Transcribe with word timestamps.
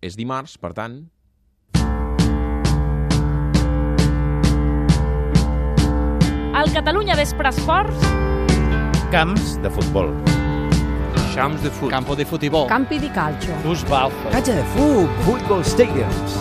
és 0.00 0.16
dimarts, 0.16 0.56
per 0.60 0.72
tant... 0.76 1.02
Al 6.60 6.68
Catalunya 6.74 7.16
Vespre 7.16 7.48
Esports, 7.48 8.10
Camps 9.10 9.56
de 9.58 9.70
futbol. 9.74 10.12
Champs 11.34 11.62
de 11.62 11.70
fut. 11.70 11.90
Campo 11.90 12.14
di 12.14 12.24
futebol. 12.24 12.68
Campi 12.68 12.98
di 12.98 13.10
calcio. 13.10 13.54
Fußball. 13.64 14.12
Catxa 14.30 14.54
de 14.54 14.62
fut, 14.70 15.10
football 15.26 15.64
stadiums. 15.66 16.38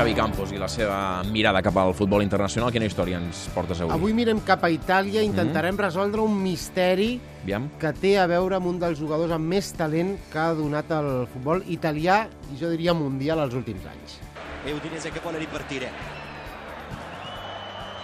Xavi 0.00 0.14
Campos 0.16 0.48
i 0.48 0.56
la 0.56 0.64
seva 0.64 1.20
mirada 1.28 1.60
cap 1.60 1.76
al 1.76 1.90
futbol 1.92 2.22
internacional, 2.24 2.70
quina 2.72 2.86
història 2.88 3.18
ens 3.20 3.42
portes 3.52 3.82
avui? 3.84 3.92
Avui 3.92 4.14
mirem 4.16 4.38
cap 4.48 4.62
a 4.64 4.70
Itàlia, 4.72 5.20
intentarem 5.20 5.74
Mm. 5.76 5.78
resoldre 5.84 6.22
un 6.22 6.38
misteri 6.40 7.20
Aviam. 7.42 7.68
que 7.78 7.92
té 7.92 8.18
a 8.18 8.24
veure 8.26 8.56
amb 8.56 8.64
un 8.66 8.78
dels 8.78 8.98
jugadors 8.98 9.30
amb 9.30 9.44
més 9.44 9.70
talent 9.76 10.16
que 10.32 10.38
ha 10.38 10.54
donat 10.54 10.90
el 10.90 11.26
futbol 11.30 11.60
italià 11.68 12.28
i 12.50 12.56
jo 12.56 12.70
diria 12.70 12.94
mundial 12.94 13.40
als 13.40 13.52
últims 13.52 13.84
anys. 13.84 14.16
e 14.64 14.72
Udinese 14.72 15.10
che 15.10 15.20
vuole 15.20 15.36
ripartire. 15.36 15.90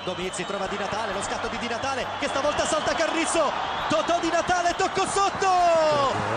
Domizzi 0.04 0.45
trova 0.45 0.66
Di 0.66 0.76
Natale, 0.76 1.15
lo 1.15 1.23
scatto 1.23 1.48
di 1.48 1.56
Di 1.59 1.66
Natale 1.68 2.04
che 2.20 2.28
stavolta 2.28 2.65
salta 2.66 2.92
Carrizo. 2.95 3.51
Totò 3.88 4.20
Di 4.20 4.28
Natale, 4.28 4.74
tocco 4.76 5.04
sotto! 5.06 5.48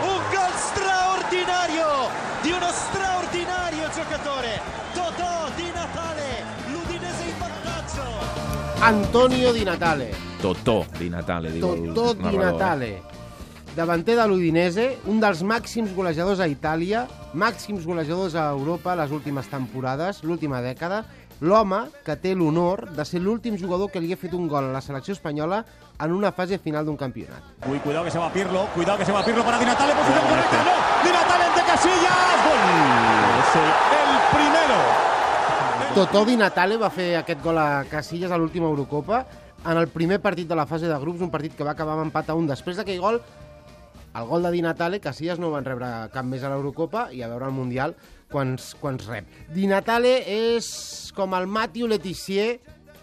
Un 0.08 0.22
gol 0.31 0.53
straordinario 0.55 1.48
giocatore. 3.99 4.62
Totò 4.94 5.49
Di 5.55 5.71
Natale, 5.73 6.44
l'Udinese 6.71 7.23
in 7.23 7.35
vantaggio. 7.38 8.81
Antonio 8.81 9.52
Di 9.52 9.63
Natale, 9.63 10.16
Totó 10.39 10.85
Di 10.98 11.09
Natale, 11.09 11.52
diu 11.52 11.73
el 11.73 11.94
Totó 11.94 12.13
Di 12.13 12.23
narrador. 12.23 12.52
Natale, 12.52 13.02
davanter 13.75 14.16
de 14.16 14.27
l'Udinese, 14.27 14.85
un 15.12 15.20
dels 15.20 15.44
màxims 15.44 15.91
golejadors 15.94 16.39
a 16.39 16.48
Itàlia, 16.48 17.08
màxims 17.34 17.83
golejadors 17.83 18.36
a 18.39 18.47
Europa 18.56 18.95
les 18.95 19.11
últimes 19.11 19.52
temporades, 19.52 20.23
l'última 20.23 20.63
dècada, 20.63 21.03
l'home 21.40 21.86
que 22.04 22.16
té 22.20 22.34
l'honor 22.36 22.90
de 22.95 23.06
ser 23.08 23.22
l'últim 23.23 23.58
jugador 23.58 23.92
que 23.92 24.02
li 24.04 24.12
ha 24.14 24.20
fet 24.20 24.34
un 24.36 24.48
gol 24.48 24.70
a 24.70 24.73
la 24.73 24.82
selecció 24.82 25.14
espanyola 25.14 25.64
en 26.00 26.12
una 26.12 26.31
fase 26.31 26.59
final 26.59 26.86
d'un 26.86 26.98
campionat. 26.98 27.44
Uy, 27.68 27.80
cuidado 27.80 28.06
que 28.06 28.12
se 28.12 28.20
va 28.20 28.31
Pirlo, 28.31 28.68
cuidado 28.73 28.98
que 29.00 29.06
se 29.06 29.12
va 29.12 29.23
Pirlo 29.23 29.44
para 29.44 29.59
Di 29.59 29.66
Natale, 29.66 29.94
posición 29.96 30.28
correcta, 30.28 30.64
no, 30.64 30.76
Di 31.04 31.12
Natale 31.12 31.46
entre 31.48 31.64
casillas, 31.64 32.40
gol, 32.46 32.62
es 33.40 33.56
el, 33.56 33.70
el 34.00 34.14
primero. 34.36 34.78
Totó 35.96 36.26
Di 36.26 36.36
Natale 36.38 36.78
va 36.78 36.90
fer 36.90 37.16
aquest 37.18 37.44
gol 37.44 37.58
a 37.58 37.86
Casillas 37.90 38.31
a 38.31 38.38
l'última 38.38 38.68
Eurocopa 38.68 39.26
en 39.66 39.78
el 39.78 39.88
primer 39.88 40.20
partit 40.22 40.48
de 40.48 40.56
la 40.56 40.68
fase 40.68 40.88
de 40.88 41.00
grups, 41.00 41.22
un 41.22 41.31
partit 41.31 41.56
que 41.56 41.64
va 41.64 41.72
acabar 41.72 41.96
amb 41.98 42.08
empat 42.08 42.30
a 42.30 42.36
un. 42.36 42.48
Després 42.48 42.78
d'aquell 42.78 43.02
gol, 43.02 43.20
el 44.16 44.28
gol 44.28 44.44
de 44.44 44.52
Di 44.52 44.62
Natale, 44.62 45.00
Casillas 45.00 45.40
no 45.40 45.52
van 45.52 45.68
rebre 45.68 45.88
cap 46.14 46.26
més 46.26 46.44
a 46.44 46.52
l'Eurocopa 46.53 47.09
i 47.12 47.24
a 47.24 47.28
veure 47.31 47.50
el 47.50 47.56
Mundial 47.56 47.96
quants, 48.31 48.73
quants 48.80 49.08
rep. 49.09 49.27
Di 49.53 49.67
Natale 49.69 50.19
és 50.30 50.69
com 51.17 51.33
el 51.38 51.47
Matthew 51.49 51.89
Letizier 51.89 52.59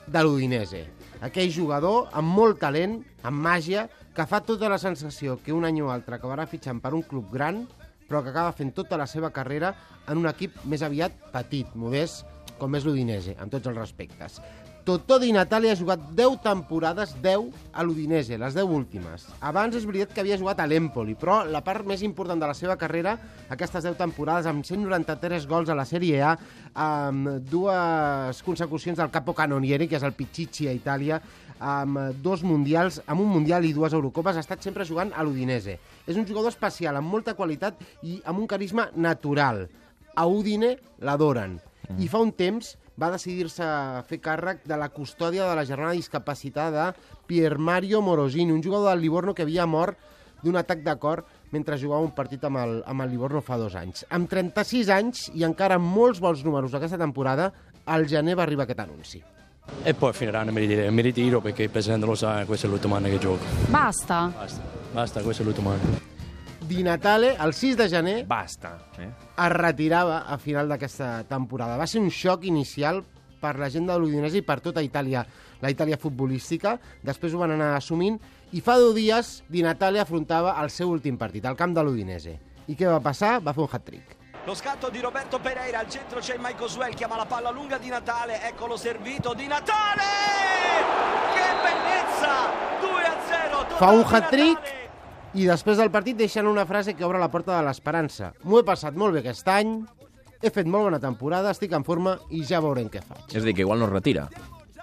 de 0.06 0.22
l'Udinese. 0.22 0.84
Aquell 1.27 1.50
jugador 1.52 2.10
amb 2.16 2.30
molt 2.36 2.60
talent, 2.62 3.00
amb 3.27 3.42
màgia, 3.42 3.86
que 4.16 4.27
fa 4.28 4.41
tota 4.44 4.70
la 4.72 4.78
sensació 4.80 5.36
que 5.44 5.52
un 5.52 5.66
any 5.69 5.82
o 5.84 5.91
altre 5.92 6.16
acabarà 6.16 6.47
fitxant 6.48 6.80
per 6.80 6.94
un 6.97 7.04
club 7.04 7.32
gran, 7.32 7.64
però 8.06 8.22
que 8.22 8.30
acaba 8.30 8.54
fent 8.56 8.72
tota 8.77 8.97
la 8.97 9.08
seva 9.10 9.32
carrera 9.34 9.74
en 10.06 10.22
un 10.22 10.30
equip 10.30 10.54
més 10.64 10.84
aviat 10.86 11.16
petit, 11.34 11.74
modest, 11.74 12.24
com 12.60 12.74
és 12.78 12.86
l'Udinese, 12.86 13.34
amb 13.41 13.52
tots 13.52 13.69
els 13.69 13.77
respectes. 13.77 14.38
Totó 14.87 15.19
Di 15.19 15.33
Natale 15.33 15.73
ha 15.73 15.75
jugat 15.75 15.98
10 16.15 16.45
temporades, 16.45 17.17
10 17.19 17.48
a 17.75 17.83
l'Udinese, 17.83 18.37
les 18.39 18.55
10 18.55 18.70
últimes. 18.70 19.25
Abans 19.43 19.75
és 19.75 19.83
veritat 19.83 20.12
que 20.15 20.23
havia 20.23 20.39
jugat 20.39 20.62
a 20.62 20.67
l'Empoli, 20.70 21.17
però 21.19 21.41
la 21.43 21.59
part 21.67 21.83
més 21.91 22.05
important 22.06 22.39
de 22.39 22.47
la 22.47 22.55
seva 22.55 22.77
carrera, 22.78 23.17
aquestes 23.51 23.83
10 23.83 23.98
temporades, 23.98 24.47
amb 24.47 24.62
193 24.62 25.48
gols 25.51 25.75
a 25.75 25.75
la 25.75 25.89
Sèrie 25.91 26.23
A, 26.23 26.37
amb 26.70 27.33
dues 27.51 28.45
consecucions 28.47 29.03
del 29.03 29.10
Capo 29.10 29.34
Canonieri, 29.34 29.91
que 29.91 29.99
és 29.99 30.06
el 30.06 30.15
Pichichi 30.15 30.71
a 30.71 30.78
Itàlia, 30.78 31.19
amb 31.59 32.22
dos 32.22 32.47
mundials, 32.47 33.03
amb 33.10 33.27
un 33.27 33.34
mundial 33.34 33.66
i 33.66 33.75
dues 33.75 33.91
Eurocopes, 33.91 34.39
ha 34.39 34.47
estat 34.47 34.62
sempre 34.62 34.87
jugant 34.87 35.10
a 35.10 35.27
l'Udinese. 35.27 35.81
És 36.06 36.15
un 36.15 36.31
jugador 36.31 36.55
especial, 36.55 36.94
amb 36.94 37.10
molta 37.10 37.34
qualitat 37.34 37.83
i 38.06 38.21
amb 38.22 38.39
un 38.39 38.47
carisma 38.47 38.93
natural. 38.94 39.65
A 40.15 40.31
Udine 40.31 40.77
l'adoren. 41.03 41.59
I 41.99 42.06
fa 42.06 42.22
un 42.22 42.31
temps 42.39 42.77
va 43.01 43.11
decidir-se 43.12 43.62
a 43.62 44.03
fer 44.09 44.19
càrrec 44.25 44.65
de 44.65 44.77
la 44.77 44.89
custòdia 44.89 45.49
de 45.49 45.57
la 45.57 45.65
germana 45.69 45.97
discapacitada 45.97 46.95
Pier 47.27 47.59
Mario 47.59 48.01
Morosini, 48.03 48.53
un 48.53 48.62
jugador 48.62 48.91
del 48.91 49.05
Livorno 49.05 49.34
que 49.34 49.45
havia 49.45 49.67
mort 49.67 49.99
d'un 50.43 50.57
atac 50.57 50.83
de 50.84 50.97
cor 51.01 51.25
mentre 51.53 51.79
jugava 51.81 52.05
un 52.05 52.12
partit 52.15 52.43
amb 52.45 52.61
el, 52.61 52.77
amb 52.87 53.05
el 53.05 53.11
Livorno 53.11 53.41
fa 53.45 53.59
dos 53.61 53.77
anys. 53.77 54.05
Amb 54.11 54.29
36 54.31 54.91
anys 54.93 55.29
i 55.34 55.45
encara 55.47 55.79
amb 55.81 55.87
molts 55.87 56.21
bons 56.21 56.45
números 56.45 56.75
aquesta 56.75 56.99
temporada, 57.01 57.53
al 57.87 58.07
gener 58.09 58.37
va 58.37 58.45
arribar 58.45 58.67
aquest 58.67 58.83
anunci. 58.84 59.23
E 59.83 59.95
poi 59.95 60.13
finiranno 60.13 60.53
mi 60.53 60.61
ritiro, 60.61 60.91
mi 60.93 61.03
ritiro 61.03 61.41
perché 61.41 61.65
il 61.65 61.71
presidente 61.71 62.07
lo 62.07 62.15
sa, 62.15 62.45
questo 62.47 62.67
è 62.67 62.71
l'ultimo 62.71 62.95
anno 62.95 63.09
che 63.09 63.19
gioco. 63.19 63.45
basta. 63.69 64.33
Basta, 64.33 64.63
basta, 64.93 65.23
questo 65.23 65.43
è 65.43 65.45
l'ultimo 65.45 65.71
anno. 65.71 66.15
Di 66.66 66.82
Natale, 66.82 67.37
el 67.38 67.54
6 67.54 67.77
de 67.77 67.88
gener, 67.88 68.27
Basta. 68.27 68.78
Eh? 68.99 69.06
es 69.06 69.53
retirava 69.53 70.25
a 70.27 70.37
final 70.37 70.66
d'aquesta 70.66 71.22
temporada. 71.28 71.77
Va 71.78 71.87
ser 71.87 72.00
un 72.03 72.10
xoc 72.10 72.43
inicial 72.49 73.04
per 73.38 73.53
la 73.60 73.69
gent 73.71 73.87
de 73.87 73.94
l'Udinese 73.94 74.41
i 74.41 74.43
per 74.43 74.59
tota 74.65 74.82
Itàlia, 74.82 75.22
la 75.62 75.71
Itàlia 75.71 75.99
futbolística. 76.00 76.75
Després 77.06 77.37
ho 77.37 77.43
van 77.44 77.54
anar 77.54 77.77
assumint 77.77 78.19
i 78.50 78.60
fa 78.60 78.75
10 78.81 78.94
dies 78.99 79.31
Di 79.47 79.62
Natale 79.62 80.00
afrontava 80.03 80.56
el 80.62 80.72
seu 80.75 80.91
últim 80.91 81.16
partit, 81.16 81.47
al 81.47 81.54
camp 81.54 81.77
de 81.77 81.84
l'Udinese. 81.87 82.34
I 82.66 82.75
què 82.75 82.91
va 82.91 82.98
passar? 82.98 83.38
Va 83.38 83.54
fer 83.54 83.62
un 83.62 83.71
hat-trick. 83.71 84.16
Lo 84.47 84.54
scatto 84.54 84.91
di 84.91 85.00
Roberto 85.00 85.38
Pereira, 85.38 85.78
al 85.78 85.88
centro 85.88 86.19
c'è 86.19 86.34
Michael 86.38 86.71
Swell, 86.71 86.94
chiama 86.94 87.16
la 87.16 87.27
palla 87.27 87.50
lunga 87.50 87.78
di 87.78 87.88
Natale, 87.88 88.43
eccolo 88.43 88.77
servito 88.77 89.34
di 89.34 89.47
Natale! 89.47 90.03
Che 91.34 91.47
bellezza! 91.62 92.50
2 92.81 93.03
a 93.03 93.16
0! 93.27 93.77
Fa 93.77 93.91
un 93.91 94.04
hat-trick 94.04 94.85
i 95.36 95.44
després 95.44 95.76
del 95.76 95.91
partit 95.92 96.16
deixen 96.16 96.47
una 96.48 96.64
frase 96.66 96.94
que 96.97 97.04
obre 97.04 97.20
la 97.20 97.28
porta 97.30 97.58
de 97.58 97.64
l'esperança. 97.66 98.32
M'ho 98.48 98.60
he 98.62 98.66
passat 98.66 98.97
molt 98.97 99.14
bé 99.14 99.20
aquest 99.20 99.48
any, 99.52 99.78
he 100.41 100.50
fet 100.52 100.69
molt 100.69 100.88
bona 100.88 101.00
temporada, 101.02 101.52
estic 101.52 101.74
en 101.76 101.84
forma 101.84 102.16
i 102.32 102.42
ja 102.48 102.62
veurem 102.64 102.88
què 102.92 103.02
faig. 103.04 103.26
És 103.34 103.42
a 103.42 103.47
dir, 103.47 103.54
que 103.56 103.64
igual 103.66 103.80
no 103.82 103.88
es 103.91 103.92
retira. 103.92 104.26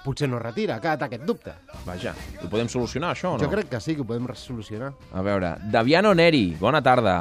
Potser 0.03 0.27
no 0.27 0.37
es 0.37 0.43
retira, 0.43 0.75
ha 0.75 0.83
quedat 0.83 1.05
aquest 1.07 1.23
dubte. 1.25 1.53
Vaja, 1.87 2.13
ho 2.43 2.49
podem 2.51 2.67
solucionar, 2.69 3.13
això, 3.15 3.31
o 3.33 3.37
no? 3.37 3.45
Jo 3.45 3.49
crec 3.49 3.69
que 3.71 3.79
sí, 3.81 3.95
que 3.95 4.03
ho 4.03 4.07
podem 4.09 4.27
solucionar. 4.35 4.91
A 5.13 5.23
veure, 5.25 5.55
Daviano 5.71 6.13
Neri, 6.13 6.51
bona 6.59 6.83
tarda. 6.83 7.15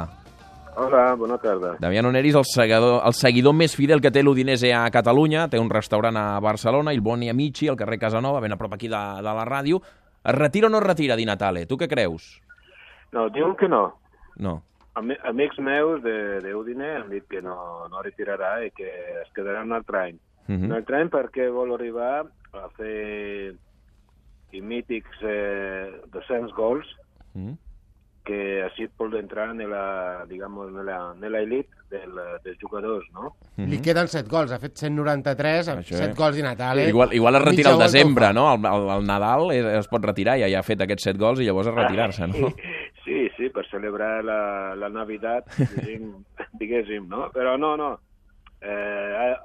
Hola, 0.75 1.13
bona 1.15 1.37
tarda. 1.37 1.75
Daviano 1.79 2.11
Neri 2.11 2.33
és 2.33 2.37
el 2.37 2.45
seguidor, 2.49 2.99
el 3.05 3.13
seguidor 3.17 3.53
més 3.55 3.75
fidel 3.77 4.01
que 4.01 4.11
té 4.11 4.23
l'Udinese 4.23 4.73
a 4.73 4.83
Catalunya, 4.91 5.47
té 5.49 5.61
un 5.61 5.69
restaurant 5.71 6.17
a 6.17 6.39
Barcelona, 6.41 6.93
il 6.93 7.01
Boni 7.01 7.29
Amici, 7.29 7.69
al 7.69 7.77
carrer 7.77 8.01
Casanova, 8.01 8.41
ben 8.43 8.53
a 8.53 8.57
prop 8.57 8.73
aquí 8.73 8.89
de, 8.91 9.03
de 9.21 9.35
la 9.41 9.45
ràdio. 9.47 9.81
Es 10.23 10.35
retira 10.35 10.67
o 10.67 10.69
no 10.73 10.81
es 10.81 10.83
retira, 10.83 11.15
Di 11.15 11.25
Natale? 11.25 11.65
Tu 11.65 11.77
què 11.77 11.87
creus? 11.87 12.42
No, 13.13 13.27
diuen 13.29 13.55
que 13.55 13.69
no. 13.69 13.83
No. 14.37 14.61
Ami 14.95 15.15
amics 15.25 15.57
meus 15.57 16.03
de, 16.03 16.39
de 16.41 16.53
Udine 16.55 16.91
han 16.99 17.09
dit 17.09 17.25
que 17.29 17.41
no, 17.41 17.87
no 17.89 18.01
retirarà 18.05 18.59
i 18.65 18.69
que 18.77 18.85
es 19.23 19.29
quedarà 19.33 19.63
un 19.65 19.73
altre 19.73 20.03
any. 20.09 20.19
Mhm. 20.47 20.65
Un 20.69 20.75
altre 20.77 20.99
any 21.01 21.09
perquè 21.09 21.47
vol 21.53 21.73
arribar 21.73 22.25
a 22.53 22.67
fer 22.77 23.53
i 24.53 24.61
mítics 24.61 25.23
eh, 25.25 25.89
200 26.13 26.53
gols 26.53 26.85
Mhm. 27.33 27.55
que 28.23 28.61
així 28.63 28.85
pot 28.95 29.11
entrar 29.17 29.49
en 29.49 29.57
la, 29.69 30.23
digamos, 30.29 30.69
en 30.69 30.85
la, 30.85 30.99
en 31.19 31.31
la 31.31 31.39
elite 31.41 31.73
del, 31.89 32.13
dels 32.43 32.59
jugadors, 32.61 33.07
no? 33.11 33.33
Mhm. 33.57 33.67
Li 33.71 33.79
queden 33.81 34.07
7 34.07 34.29
gols, 34.29 34.51
ha 34.53 34.59
fet 34.61 34.77
193, 34.77 35.67
amb 35.73 35.81
Això, 35.81 35.97
7 35.97 36.11
eh? 36.11 36.15
gols 36.15 36.37
i 36.37 36.43
Natale. 36.45 36.85
Igual, 36.89 37.11
igual 37.17 37.35
es 37.35 37.41
retira 37.41 37.73
ho 37.75 37.79
desembre, 37.81 38.29
no? 38.31 38.45
Al, 38.51 38.63
al, 38.65 38.89
al 38.99 39.03
Nadal 39.09 39.51
es, 39.51 39.65
es 39.81 39.87
pot 39.89 40.05
retirar, 40.05 40.37
ja, 40.39 40.47
ja 40.47 40.59
ha 40.61 40.63
fet 40.63 40.85
aquests 40.85 41.09
set 41.09 41.17
gols 41.17 41.41
i 41.41 41.45
llavors 41.49 41.67
es 41.67 41.75
retirar-se, 41.75 42.27
no? 42.31 42.53
Per 43.53 43.65
celebrar 43.69 44.23
la, 44.25 44.73
la 44.75 44.89
Navidad, 44.89 45.45
diguéssim, 45.57 46.07
diguéssim, 46.57 47.07
no? 47.07 47.27
Però 47.33 47.55
no, 47.57 47.75
no. 47.77 47.91
Eh, 48.61 49.35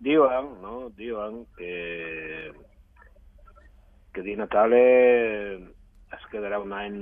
diuen, 0.00 0.48
no? 0.62 0.90
Diuen 0.96 1.44
que, 1.56 2.50
que 4.12 4.22
Di 4.22 4.34
Natale 4.36 4.80
es 5.56 6.26
quedarà 6.32 6.58
un 6.62 6.72
any, 6.72 6.98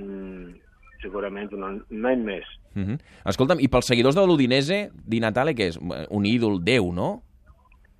segurament 1.02 1.52
un, 1.54 1.64
any- 1.68 1.82
un 1.94 2.06
any 2.10 2.22
més. 2.26 2.44
Uh 2.74 2.82
-huh. 2.82 2.98
Escolta'm, 3.30 3.60
i 3.60 3.68
pels 3.68 3.86
seguidors 3.86 4.14
de 4.16 4.26
l'Udinese, 4.26 4.90
Di 4.92 5.20
Natale, 5.20 5.54
què 5.54 5.68
és? 5.68 5.78
Un 6.10 6.26
ídol, 6.26 6.62
Déu, 6.64 6.92
no? 6.92 7.22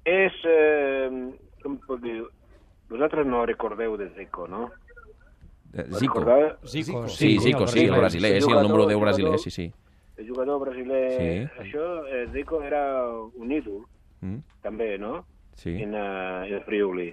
És, 0.05 0.33
eh, 0.45 1.09
com 1.63 1.79
puc 1.87 2.01
dir, 2.03 2.23
vosaltres 2.91 3.27
no 3.27 3.47
recordeu 3.47 3.97
de 3.97 4.09
Zico, 4.17 4.47
no? 4.49 4.71
Eh, 5.77 5.85
Zico. 5.99 6.21
Zico, 6.65 7.09
Sí, 7.09 7.39
Zico, 7.41 7.67
sí, 7.67 7.85
el 7.87 7.91
brasiler, 7.91 8.41
sí, 8.43 8.51
el 8.51 8.63
número 8.63 8.87
10 8.87 9.01
brasiler, 9.01 9.39
sí, 9.39 9.51
sí. 9.51 9.73
El 10.17 10.29
jugador 10.29 10.61
brasiler, 10.61 11.49
Sí. 11.51 11.61
això, 11.63 12.07
eh, 12.09 12.29
Zico 12.33 12.63
era 12.63 13.09
un 13.35 13.51
ídol, 13.51 13.85
Mm, 14.21 14.39
també, 14.63 14.97
no? 14.99 15.27
sí, 15.55 15.71
In, 15.71 15.95
uh, 15.95 16.47
in 16.47 16.61
Friuli. 16.65 17.13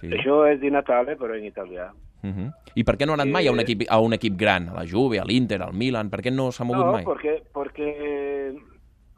sí. 0.00 0.08
Això 0.08 0.46
és 0.50 0.58
di 0.60 0.70
Natale, 0.70 1.16
però 1.16 1.36
en 1.36 1.44
italià. 1.44 1.92
Uh 2.24 2.28
-huh. 2.30 2.52
I 2.74 2.84
per 2.84 2.96
què 2.96 3.04
no 3.06 3.12
ha 3.12 3.14
anat 3.14 3.28
mai 3.28 3.46
a 3.48 3.52
un, 3.52 3.58
Eh, 3.58 3.62
equip, 3.62 3.82
a 3.90 3.98
un 4.00 4.12
equip 4.14 4.36
gran? 4.36 4.68
A 4.68 4.74
la 4.74 4.86
Juve, 4.86 5.18
a 5.20 5.24
l'Inter, 5.24 5.60
al 5.62 5.72
Milan? 5.74 6.08
Per 6.08 6.20
què 6.22 6.32
no 6.32 6.50
s'ha 6.52 6.64
mogut 6.64 6.86
no, 6.86 6.92
mai? 6.92 7.04
porque, 7.04 7.42
porque 7.52 8.54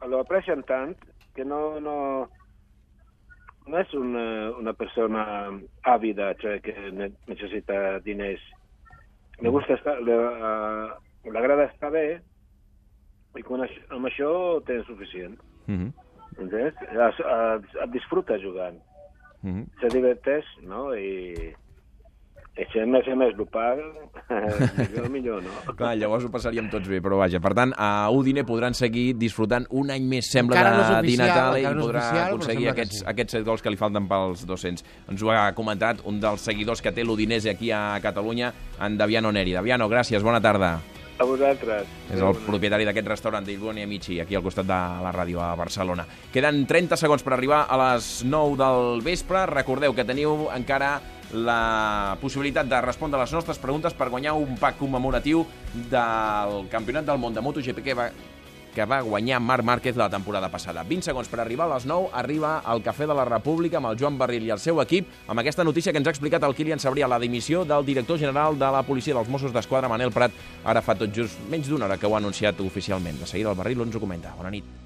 lo 0.07 0.19
aprecian 0.19 0.63
tant 0.63 0.97
que 1.33 1.45
no, 1.45 1.79
no, 1.79 2.29
no 3.67 3.79
és 3.79 3.93
una, 3.93 4.51
una 4.59 4.73
persona 4.73 5.49
àvida, 5.83 6.35
cioè 6.37 6.61
que 6.61 6.73
ne- 6.91 7.11
necessita 7.27 7.99
diners. 7.99 8.41
Le 9.43 9.51
gusta 9.51 9.75
estar, 9.75 9.97
le, 10.01 10.15
uh, 10.15 11.31
l'agrada 11.33 11.67
estar 11.67 11.91
bé 11.91 12.05
i 13.35 13.43
quan 13.43 13.65
això, 13.65 13.81
amb 13.95 14.07
això 14.07 14.29
tens 14.67 14.85
suficient. 14.87 15.35
Uh 15.67 15.75
-huh. 15.75 15.91
Entens? 16.39 16.75
Es, 16.81 17.19
es, 17.19 17.75
et 17.83 17.91
disfruta 17.91 18.37
jugant. 18.39 18.79
Uh 19.43 19.49
-huh. 19.49 19.65
Se 19.81 19.87
diverteix, 19.89 20.45
no? 20.61 20.93
I, 20.95 21.55
si 22.55 22.79
a 22.79 22.85
més 22.87 23.07
a 23.11 23.15
més 23.19 23.35
ho 23.35 23.45
paguen, 23.51 23.89
millor, 24.77 25.09
millor, 25.11 25.41
no? 25.43 25.55
Clar, 25.79 25.91
llavors 25.99 26.23
ho 26.23 26.31
passaríem 26.31 26.69
tots 26.71 26.87
bé, 26.87 27.01
però 27.03 27.19
vaja. 27.19 27.41
Per 27.43 27.51
tant, 27.57 27.73
a 27.75 28.07
Udine 28.15 28.45
podran 28.47 28.77
seguir 28.77 29.09
disfrutant 29.19 29.67
un 29.75 29.91
any 29.91 30.07
més, 30.07 30.29
sembla, 30.31 30.55
Encara 30.55 30.71
no 30.71 30.79
de 30.79 30.85
oficial, 30.85 31.09
Dinatale 31.09 31.59
encara 31.59 31.75
i 31.75 31.83
podrà 31.83 32.03
oficial, 32.05 32.25
aconseguir 32.29 32.71
aquests, 32.71 33.01
sí. 33.01 33.07
aquests 33.11 33.37
set 33.37 33.47
gols 33.47 33.65
que 33.65 33.75
li 33.75 33.79
falten 33.81 34.07
pels 34.07 34.45
200. 34.47 34.87
Ens 35.11 35.25
ho 35.25 35.35
ha 35.35 35.49
comentat 35.57 36.05
un 36.07 36.21
dels 36.23 36.47
seguidors 36.47 36.83
que 36.83 36.95
té 36.95 37.03
l'Udinese 37.03 37.51
aquí 37.51 37.73
a 37.75 37.99
Catalunya, 38.03 38.53
en 38.79 38.95
Daviano 38.99 39.35
Neri. 39.35 39.57
Daviano, 39.59 39.91
gràcies, 39.91 40.23
bona 40.23 40.39
tarda. 40.39 40.77
A 41.15 41.23
vosaltres. 41.23 41.87
És 42.11 42.19
el 42.19 42.39
propietari 42.43 42.83
d'aquest 42.87 43.07
restaurant 43.07 43.45
d'Il 43.47 43.59
Boni 43.61 43.85
Amici, 43.85 44.17
aquí 44.19 44.35
al 44.35 44.43
costat 44.43 44.67
de 44.67 44.79
la 45.03 45.13
ràdio 45.15 45.39
a 45.39 45.53
Barcelona. 45.55 46.03
Queden 46.33 46.65
30 46.67 46.99
segons 46.99 47.23
per 47.23 47.37
arribar 47.37 47.65
a 47.71 47.77
les 47.79 48.25
9 48.27 48.57
del 48.59 49.03
vespre. 49.05 49.45
Recordeu 49.47 49.95
que 49.95 50.03
teniu 50.07 50.49
encara 50.55 50.97
la 51.35 52.17
possibilitat 52.21 52.69
de 52.69 52.79
respondre 52.81 53.19
a 53.19 53.25
les 53.25 53.33
nostres 53.35 53.59
preguntes 53.61 53.93
per 53.93 54.09
guanyar 54.09 54.33
un 54.39 54.57
pack 54.57 54.79
commemoratiu 54.79 55.45
del 55.91 56.65
Campionat 56.71 57.05
del 57.05 57.19
Món 57.21 57.35
de 57.35 57.43
MotoGP 57.43 57.83
que 57.83 57.93
va, 57.97 58.09
que 58.75 58.85
va 58.85 59.01
guanyar 59.01 59.39
Marc 59.39 59.63
Márquez 59.63 59.95
la 59.95 60.09
temporada 60.09 60.49
passada. 60.51 60.83
20 60.83 61.07
segons 61.07 61.29
per 61.31 61.39
arribar 61.41 61.67
a 61.69 61.75
les 61.75 61.87
9, 61.87 62.11
arriba 62.13 62.59
al 62.59 62.83
Cafè 62.83 63.07
de 63.07 63.17
la 63.17 63.25
República 63.25 63.79
amb 63.79 63.91
el 63.91 63.99
Joan 63.99 64.19
Barril 64.19 64.47
i 64.47 64.53
el 64.53 64.61
seu 64.61 64.81
equip, 64.83 65.09
amb 65.27 65.41
aquesta 65.41 65.63
notícia 65.63 65.93
que 65.93 66.01
ens 66.01 66.07
ha 66.11 66.15
explicat 66.15 66.43
el 66.43 66.55
Kilian 66.55 66.83
Sabrià, 66.83 67.09
la 67.09 67.19
dimissió 67.19 67.63
del 67.65 67.85
director 67.87 68.19
general 68.19 68.59
de 68.59 68.71
la 68.77 68.83
policia 68.83 69.15
dels 69.15 69.31
Mossos 69.31 69.53
d'Esquadra, 69.55 69.91
Manel 69.91 70.13
Prat, 70.13 70.35
ara 70.63 70.83
fa 70.85 70.97
tot 70.99 71.15
just 71.15 71.39
menys 71.49 71.71
d'una 71.71 71.87
hora 71.87 71.97
que 71.97 72.07
ho 72.07 72.15
ha 72.15 72.23
anunciat 72.23 72.59
oficialment. 72.61 73.23
De 73.23 73.29
seguida 73.29 73.55
el 73.55 73.61
Barril 73.61 73.87
ens 73.87 73.95
ho 73.95 74.03
comenta. 74.03 74.35
Bona 74.37 74.51
nit. 74.53 74.84